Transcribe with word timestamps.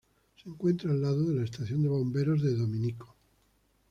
Se 0.41 0.49
encuentra 0.49 0.89
al 0.89 0.99
lado 1.03 1.29
de 1.29 1.35
la 1.35 1.43
estación 1.43 1.83
de 1.83 1.89
bomberos 1.89 2.41
de 2.41 2.55
Dominico. 2.55 3.15